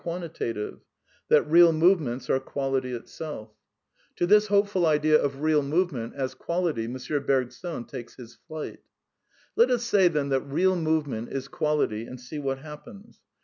[0.03, 0.79] quantitative—
[1.29, 3.49] that real movements are "quality itself.
[3.49, 3.49] '^^
[4.15, 6.97] VITALISM 63 To this hopeful idea of real movement as quality M.
[6.97, 8.79] Sergson takes his flight
[9.55, 13.19] Let us say, then, that" real" movement is quality and see what happens.